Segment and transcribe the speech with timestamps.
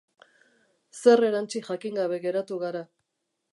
[1.01, 2.85] Zer erantsi jakin gabe geratu gara.